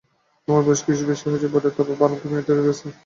[0.47, 2.87] তোমার বয়স কিছু বেশি হয়েছে বটে, তা এমন বাড়ন্ত মেয়ে ঢের আছে।